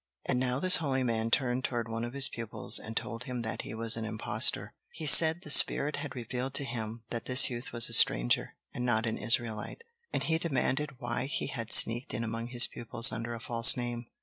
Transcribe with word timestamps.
And 0.25 0.39
now 0.39 0.59
this 0.59 0.77
holy 0.77 1.03
man 1.03 1.29
turned 1.29 1.63
toward 1.63 1.87
one 1.87 2.03
of 2.03 2.13
his 2.13 2.27
pupils 2.27 2.79
and 2.79 2.97
told 2.97 3.25
him 3.25 3.43
that 3.43 3.61
he 3.61 3.75
was 3.75 3.95
an 3.95 4.03
impostor. 4.03 4.73
He 4.89 5.05
said 5.05 5.41
the 5.43 5.51
spirit 5.51 5.97
had 5.97 6.15
revealed 6.15 6.55
to 6.55 6.63
him 6.65 7.03
that 7.11 7.25
this 7.25 7.51
youth 7.51 7.71
was 7.71 7.87
a 7.87 7.93
stranger, 7.93 8.55
and 8.73 8.83
not 8.83 9.05
an 9.05 9.19
Israelite. 9.19 9.83
And 10.11 10.23
he 10.23 10.39
demanded 10.39 10.99
why 10.99 11.25
he 11.27 11.45
had 11.45 11.71
sneaked 11.71 12.15
in 12.15 12.23
among 12.23 12.47
his 12.47 12.65
pupils 12.65 13.11
under 13.11 13.33
a 13.35 13.39
false 13.39 13.77
name. 13.77 14.07